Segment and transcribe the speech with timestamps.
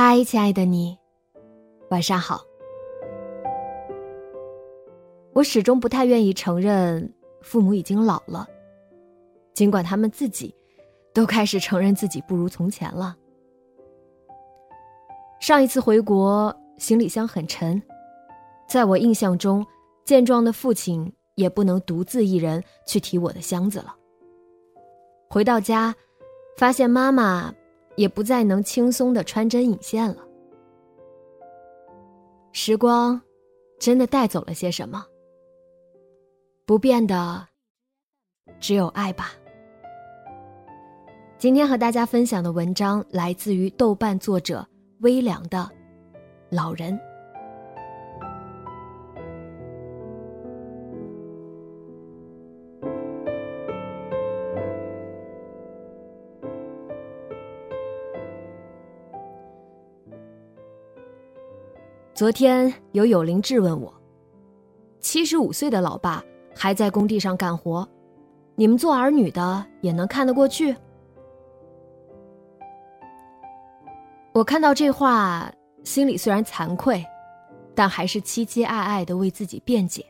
[0.00, 0.96] 嗨，亲爱的你，
[1.90, 2.40] 晚上好。
[5.32, 8.46] 我始终不太愿意承认父母已经老了，
[9.54, 10.54] 尽管他们自己
[11.12, 13.16] 都开始承认自己不如从前了。
[15.40, 17.82] 上一次回国，行李箱很沉，
[18.68, 19.66] 在我印象中，
[20.04, 23.96] 健壮的父亲也不能独自一人去提我的箱子了。
[25.28, 25.92] 回到家，
[26.56, 27.52] 发现妈妈。
[27.98, 30.24] 也不再能轻松的穿针引线了。
[32.52, 33.20] 时光，
[33.80, 35.04] 真的带走了些什么？
[36.64, 37.48] 不变的，
[38.60, 39.32] 只有爱吧。
[41.38, 44.64] 今天和大家分享的文章来自于豆瓣作者
[45.00, 45.58] 微凉的
[46.50, 46.96] 《老人》。
[62.18, 63.94] 昨天有友邻质问我
[64.98, 66.20] ：“七十五岁的老爸
[66.52, 67.88] 还在工地上干活，
[68.56, 70.74] 你们做儿女的也能看得过去？”
[74.34, 75.48] 我看到这话，
[75.84, 77.06] 心里虽然惭愧，
[77.72, 80.04] 但还是期期爱爱的为自己辩解。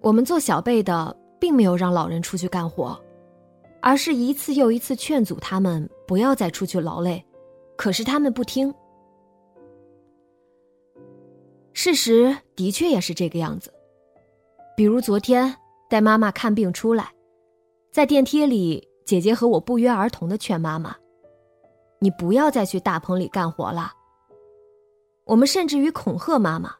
[0.00, 3.00] 我们做小辈的，并没有让老人出去干活，
[3.80, 7.24] 而是一次又一次劝阻他们不要再出去劳累，
[7.76, 8.74] 可是他们不听。
[11.76, 13.70] 事实的确也是这个样子，
[14.74, 15.54] 比如昨天
[15.90, 17.12] 带妈妈看病出来，
[17.92, 20.96] 在电梯里，姐姐和我不约而同的劝妈妈
[22.00, 23.92] ：“你不要再去大棚里干活了。”
[25.26, 26.74] 我们甚至于恐吓妈妈：“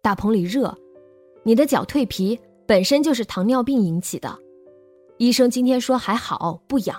[0.00, 0.74] 大棚里热，
[1.42, 4.34] 你的脚蜕皮本身就是糖尿病引起的，
[5.18, 6.98] 医生今天说还好不痒，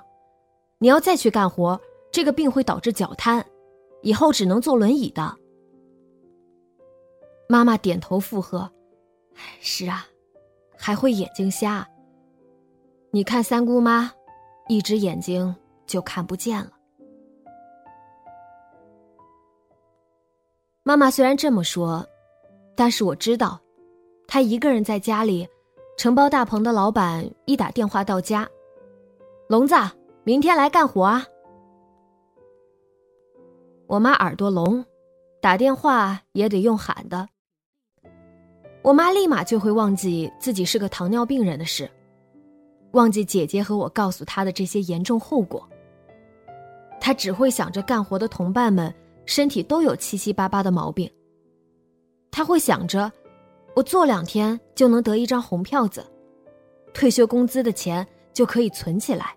[0.78, 1.82] 你要再去干活，
[2.12, 3.44] 这个病会导致脚瘫，
[4.04, 5.36] 以后只能坐轮椅的。”
[7.52, 8.72] 妈妈点头附和
[9.60, 10.08] ：“是啊，
[10.78, 11.86] 还会眼睛瞎。
[13.12, 14.10] 你看三姑妈，
[14.70, 15.54] 一只眼睛
[15.86, 16.72] 就看不见了。”
[20.84, 22.08] 妈妈虽然这么说，
[22.74, 23.60] 但是我知道，
[24.30, 25.46] 她一个人在家里，
[25.98, 28.48] 承包大棚的老板一打电话到家
[29.50, 29.76] ：“聋子，
[30.24, 31.26] 明天来干活啊！”
[33.88, 34.86] 我妈耳朵聋，
[35.42, 37.28] 打电话也得用喊的。
[38.84, 41.90] 我妈立马就会忘记自己是个糖尿病人的事，
[42.92, 45.68] 忘记姐姐和我告诉她的这些严重后果。
[47.00, 48.94] 她只会想着干活的同伴们
[49.26, 51.10] 身体都有七七八八的毛病。
[52.32, 53.12] 她会想着，
[53.76, 56.04] 我做两天就能得一张红票子，
[56.92, 59.36] 退休工资的钱就可以存起来。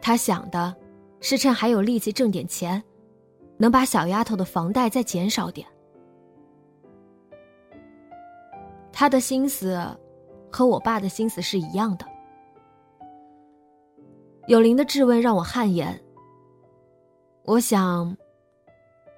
[0.00, 0.74] 她想的，
[1.20, 2.82] 是趁还有力气挣点钱，
[3.58, 5.66] 能把小丫头的房贷再减少点。
[8.96, 9.76] 他的心思，
[10.52, 12.06] 和我爸的心思是一样的。
[14.46, 16.00] 有灵的质问让我汗颜。
[17.44, 18.16] 我想，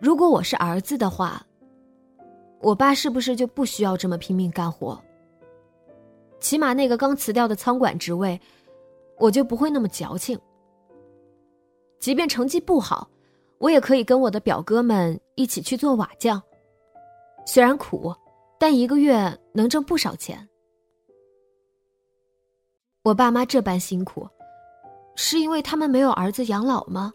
[0.00, 1.46] 如果我是儿子的话，
[2.62, 4.98] 我爸是不是就不需要这么拼命干活？
[6.40, 8.40] 起码那个刚辞掉的仓管职位，
[9.18, 10.40] 我就不会那么矫情。
[12.00, 13.06] 即便成绩不好，
[13.58, 16.42] 我也可以跟我的表哥们一起去做瓦匠，
[17.44, 18.14] 虽然苦。
[18.58, 20.48] 但一个月能挣不少钱。
[23.02, 24.28] 我爸妈这般辛苦，
[25.14, 27.12] 是因为他们没有儿子养老吗？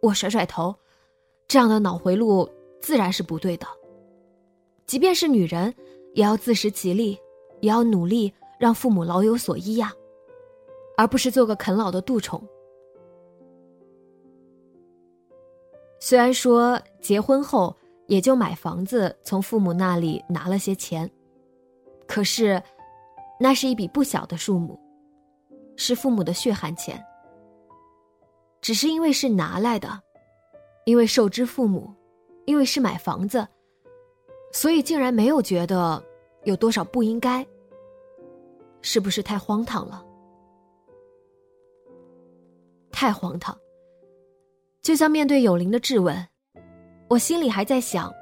[0.00, 0.74] 我甩甩头，
[1.48, 2.48] 这样的脑回路
[2.80, 3.66] 自然是不对的。
[4.84, 5.74] 即便是女人，
[6.14, 7.18] 也要自食其力，
[7.60, 9.92] 也要努力让父母老有所依呀，
[10.96, 12.40] 而不是做个啃老的蠹虫。
[15.98, 17.74] 虽然说结婚后
[18.06, 21.10] 也就买房子，从父母那里拿了些钱，
[22.06, 22.62] 可是，
[23.38, 24.78] 那是一笔不小的数目，
[25.76, 27.04] 是父母的血汗钱。
[28.60, 30.00] 只是因为是拿来的，
[30.84, 31.92] 因为受之父母，
[32.46, 33.46] 因为是买房子，
[34.52, 36.02] 所以竟然没有觉得
[36.44, 37.46] 有多少不应该。
[38.82, 40.04] 是不是太荒唐了？
[42.92, 43.56] 太荒唐。
[44.80, 46.16] 就像面对有灵的质问，
[47.08, 48.12] 我心里还在想，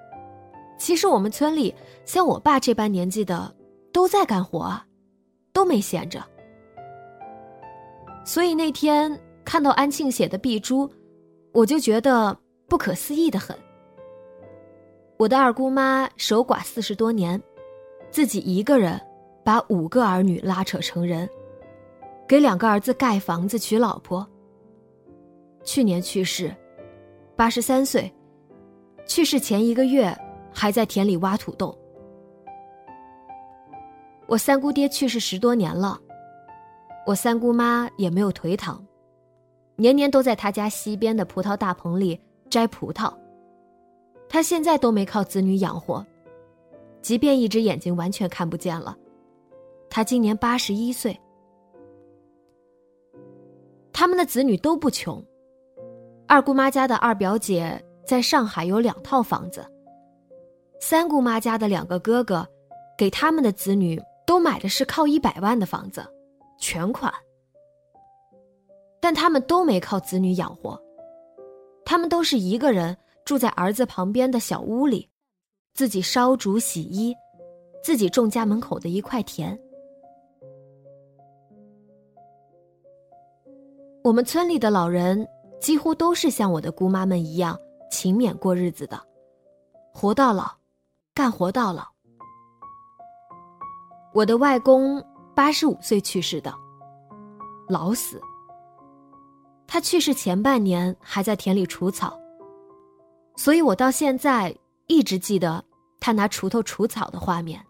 [0.79, 3.55] 其实我们村里像我爸这般年纪的
[3.93, 4.79] 都在干活，
[5.53, 6.23] 都没闲着。
[8.25, 10.91] 所以那天看到安庆写的碧珠，
[11.53, 12.37] 我就觉得
[12.69, 13.57] 不可思议的很。
[15.19, 17.41] 我的二姑妈守寡四十多年，
[18.11, 19.01] 自己一个人
[19.45, 21.29] 把五个儿女拉扯成人，
[22.27, 24.27] 给两个儿子盖房子娶老婆。
[25.63, 26.55] 去年去世，
[27.35, 28.13] 八十三岁。
[29.07, 30.17] 去世前一个月，
[30.53, 31.77] 还在田里挖土豆。
[34.27, 36.01] 我三姑爹去世十多年了，
[37.07, 38.83] 我三姑妈也没有颓唐，
[39.77, 42.19] 年年都在他家西边的葡萄大棚里
[42.49, 43.13] 摘葡萄。
[44.29, 46.05] 他现在都没靠子女养活，
[47.03, 48.97] 即便一只眼睛完全看不见了。
[49.91, 51.17] 他今年八十一岁，
[53.93, 55.23] 他们的子女都不穷。
[56.27, 59.65] 二姑妈家的二表姐在上海有两套房子，
[60.81, 62.47] 三姑妈家的两个哥哥，
[62.97, 66.05] 给他们的子女都买的是靠一百万的房子，
[66.59, 67.13] 全款。
[69.01, 70.81] 但他们都没靠子女养活，
[71.85, 75.09] 他们都是一个人住在儿子旁边的小屋里，
[75.75, 77.15] 自己烧煮洗衣，
[77.83, 79.59] 自己种家门口的一块田。
[84.03, 85.27] 我们村里的老人。
[85.61, 87.59] 几乎都是像我的姑妈们一样
[87.91, 89.01] 勤勉过日子的，
[89.93, 90.51] 活到老，
[91.15, 91.85] 干活到老。
[94.13, 95.05] 我的外公
[95.35, 96.55] 八十五岁去世的，
[97.69, 98.21] 老死。
[99.67, 102.17] 他去世前半年还在田里除草，
[103.37, 105.65] 所以我到现在一直记得
[105.99, 107.65] 他拿锄头除草的画面。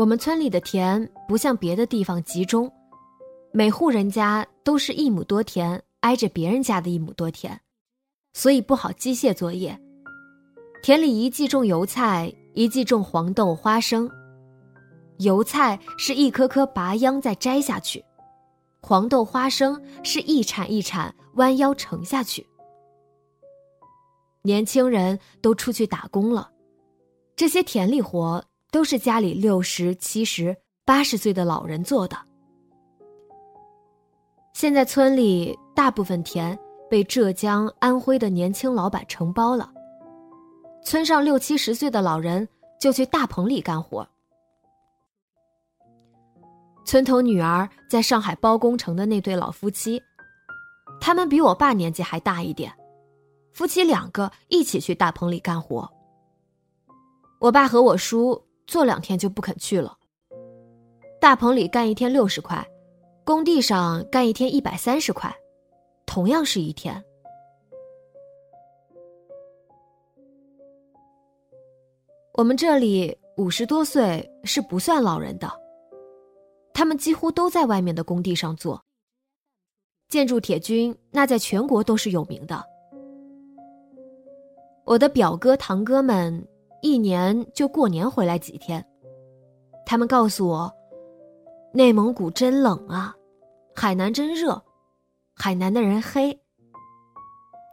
[0.00, 2.72] 我们村里的田不像别的地方集中，
[3.52, 7.60] 每户人家都是一亩多田挨着别人家的一亩多田，
[8.32, 9.78] 所以不好机械作业。
[10.82, 14.10] 田里一季种油菜，一季种黄豆、花生。
[15.18, 18.02] 油菜是一颗颗拔秧再摘下去，
[18.80, 22.46] 黄豆、花生是一铲一铲弯腰盛下去。
[24.40, 26.50] 年轻人都出去打工了，
[27.36, 28.42] 这些田里活。
[28.70, 32.16] 都是家里六十七十八十岁的老人做的。
[34.54, 36.58] 现在村里大部分田
[36.88, 39.72] 被浙江、安徽的年轻老板承包了，
[40.84, 42.46] 村上六七十岁的老人
[42.78, 44.06] 就去大棚里干活。
[46.84, 50.02] 村头女儿在上海包工程的那对老夫妻，
[51.00, 52.72] 他们比我爸年纪还大一点，
[53.52, 55.88] 夫妻两个一起去大棚里干活。
[57.40, 58.40] 我爸和我叔。
[58.70, 59.98] 做两天就不肯去了。
[61.20, 62.64] 大棚里干一天六十块，
[63.24, 65.34] 工地上干一天一百三十块，
[66.06, 67.02] 同样是一天。
[72.34, 75.50] 我们这里五十多岁是不算老人的，
[76.72, 78.80] 他们几乎都在外面的工地上做。
[80.08, 82.64] 建筑铁军那在全国都是有名的。
[84.84, 86.46] 我的表哥堂哥们。
[86.82, 88.84] 一年就过年回来几天，
[89.84, 90.72] 他们告诉我，
[91.72, 93.14] 内蒙古真冷啊，
[93.74, 94.62] 海南真热，
[95.34, 96.38] 海南的人黑。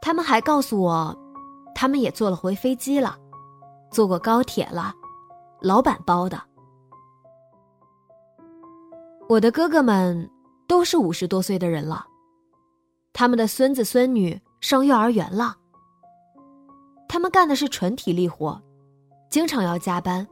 [0.02, 1.18] 他们还告诉我，
[1.74, 3.18] 他们也坐了回飞机了，
[3.92, 4.94] 坐过高铁了，
[5.62, 6.42] 老板包的。
[9.30, 10.30] 我的哥哥们
[10.68, 12.06] 都是五十多岁的人了，
[13.14, 15.56] 他们的孙子孙女上幼儿园了，
[17.08, 18.62] 他们干的是纯体力活。
[19.29, 20.25] 经常要加班，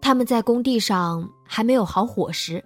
[0.00, 2.62] 他们在工地上还没有好伙食。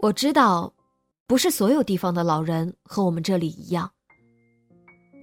[0.00, 0.72] 我知道，
[1.26, 3.90] 不是所有地方的老人和我们这里一样。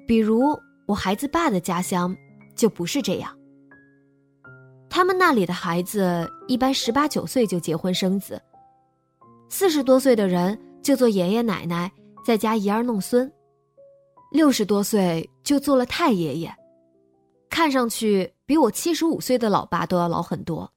[0.08, 2.16] 比如我孩子爸的家乡
[2.56, 3.36] 就不是这样。
[4.90, 8.42] 他们那里的孩子一般十八九岁就结婚生子，
[9.50, 11.92] 四十多岁的人就做爷爷奶奶，
[12.26, 13.32] 在家怡儿弄孙。
[14.32, 16.54] 六十多岁就做了太爷爷，
[17.50, 20.70] 看上去比我七十五岁的老爸都要老很多。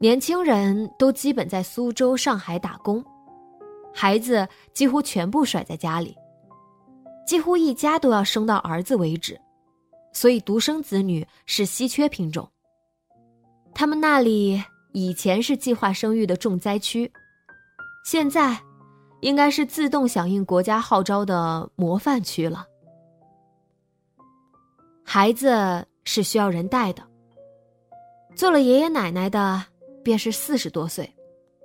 [0.00, 3.04] 年轻人都基本在苏州、上海打工，
[3.94, 6.16] 孩子几乎全部甩在家里，
[7.24, 9.40] 几乎一家都要生到儿子为止，
[10.12, 12.50] 所以独生子女是稀缺品种。
[13.72, 14.60] 他们那里
[14.92, 17.08] 以前是计划生育的重灾区，
[18.04, 18.60] 现在
[19.22, 22.66] 应该是自动响应国家号召的模范区了。
[25.02, 27.02] 孩子是需要人带的，
[28.36, 29.64] 做了爷爷奶奶的。
[30.04, 31.08] 便是四十多岁，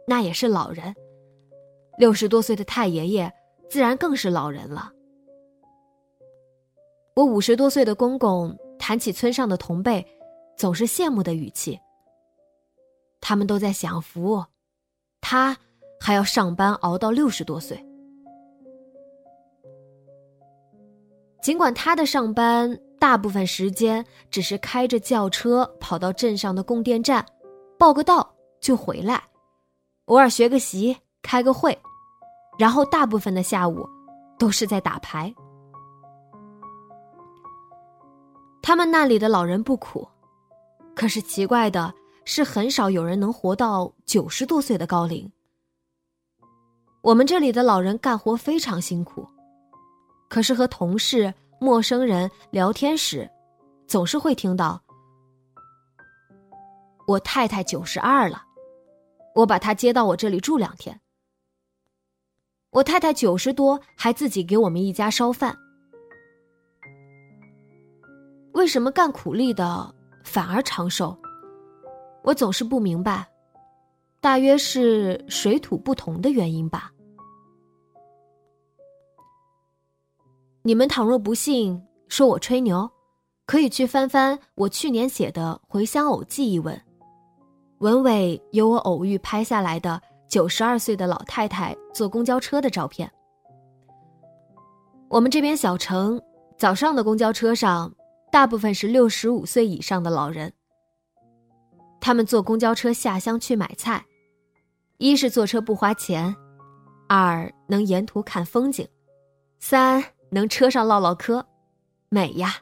[0.06, 0.94] 那也是老人。
[1.98, 3.34] 六十多岁的太爷爷，
[3.68, 4.92] 自然更是老人了。
[7.16, 10.06] 我五十多岁的公公谈起村上的同辈，
[10.56, 11.80] 总是羡慕的语气。
[13.20, 14.46] 他们都在享福，
[15.20, 15.58] 他
[16.00, 17.78] 还要上班熬到六十多岁。
[21.42, 27.26] 尽管他的上班大部分时间只是开着轿车跑到镇上的供电站。
[27.80, 28.28] 报个到
[28.60, 29.22] 就回来，
[30.06, 31.78] 偶尔学个习，开个会，
[32.58, 33.88] 然后大部分的下午
[34.40, 35.32] 都是在打牌。
[38.64, 40.08] 他们那里的老人不苦，
[40.96, 41.94] 可是奇怪的
[42.26, 45.32] 是，很少有人能活到九十多岁的高龄。
[47.08, 49.26] 我们这里的老人干活非常辛苦，
[50.28, 53.26] 可是和同事、陌生人聊天时，
[53.88, 54.78] 总是会听到。
[57.08, 58.44] 我太太九十二了，
[59.34, 61.00] 我把她接到我这里住两天。
[62.72, 65.58] 我太太九十多，还自己给我们一家烧饭。
[68.52, 69.96] 为什么干苦力的
[70.26, 71.18] 反而长寿？
[72.22, 73.26] 我总是不明白，
[74.20, 76.92] 大约是水土不同的原因吧。
[80.68, 82.92] 你们倘若不信，说我吹牛，
[83.46, 86.78] 可以去翻翻我去年写的《回乡偶记》一文。
[87.78, 93.10] 文尾有我偶遇拍下来的九十二岁的老太太坐公交车的照片。
[95.08, 96.22] 我们这边小城
[96.58, 97.90] 早上的公交车上，
[98.30, 100.52] 大部分是六十五岁以上的老人。
[102.02, 104.06] 他们坐公交车下乡去买菜，
[104.98, 106.36] 一是坐车不花钱，
[107.08, 108.86] 二能沿途看风景，
[109.62, 111.46] 三能车上唠唠嗑，
[112.10, 112.56] 美呀。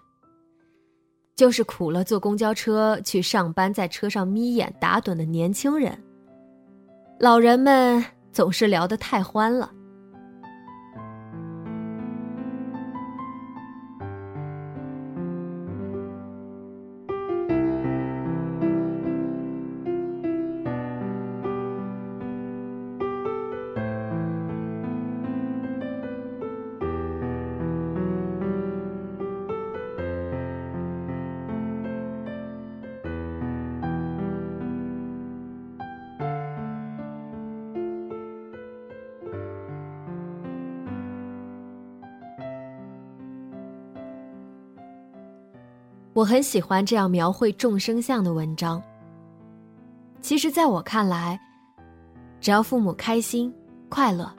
[1.35, 6.01] 就是苦了坐公交车去上班，在车上眯眼打盹的年轻人，
[7.19, 9.69] 老人们总是聊得太欢了。
[46.15, 48.81] 我很喜欢这样描绘众生相的文章。
[50.21, 51.37] 其实，在我看来，
[52.39, 53.53] 只要父母开心、
[53.89, 54.33] 快乐，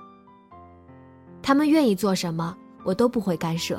[1.42, 3.78] 他们愿意做什么，我都不会干涉。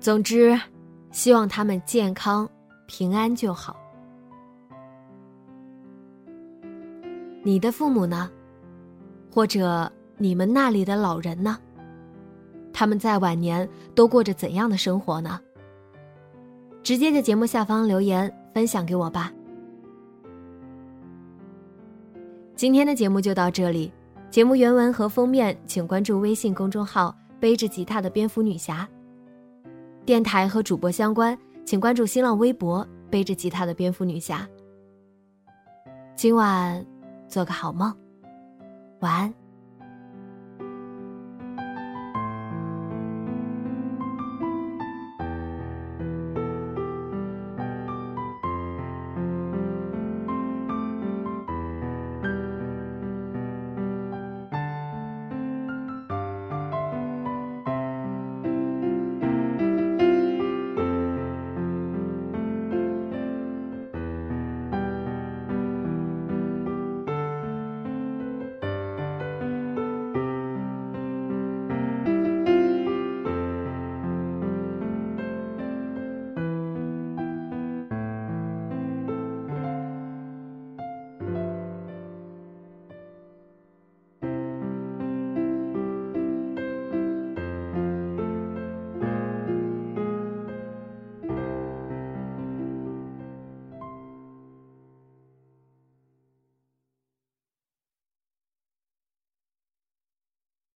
[0.00, 0.60] 总之，
[1.12, 2.50] 希望他们健康、
[2.88, 3.76] 平安就好。
[7.44, 8.28] 你的父母呢？
[9.30, 11.56] 或者你们那里的老人呢？
[12.72, 15.40] 他们在晚年都过着怎样的生活呢？
[16.88, 19.30] 直接在节目下方留言分享给我吧。
[22.56, 23.92] 今天的节目就到这里，
[24.30, 28.88] 节目原文和封面请关注微信公众号“背着吉他的蝙蝠女侠”。
[30.06, 34.48] 电台和主播相关，请关注新浪微博“背着吉他的蝙蝠女侠”。
[36.16, 36.82] 今晚
[37.28, 37.94] 做个好梦，
[39.00, 39.37] 晚安。